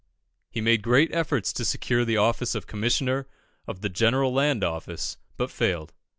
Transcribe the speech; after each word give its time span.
He 0.49 0.61
made 0.61 0.81
great 0.81 1.13
efforts 1.13 1.53
to 1.53 1.63
secure 1.63 2.03
the 2.03 2.17
office 2.17 2.55
of 2.55 2.65
Commissioner 2.65 3.27
of 3.67 3.81
the 3.81 3.89
General 3.89 4.33
Land 4.33 4.63
Office, 4.63 5.17
but 5.37 5.51
failed. 5.51 5.93